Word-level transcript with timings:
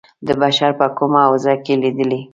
د 0.27 0.29
بشر 0.41 0.71
په 0.79 0.87
کومه 0.97 1.21
حوزه 1.27 1.53
کې 1.63 1.73
لېدلي. 1.81 2.21